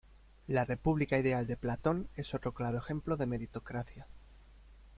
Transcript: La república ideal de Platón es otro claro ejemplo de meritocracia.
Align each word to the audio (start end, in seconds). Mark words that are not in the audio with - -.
La 0.47 0.65
república 0.65 1.19
ideal 1.19 1.45
de 1.45 1.55
Platón 1.57 2.07
es 2.15 2.33
otro 2.33 2.55
claro 2.55 2.79
ejemplo 2.79 3.17
de 3.17 3.27
meritocracia. 3.27 4.07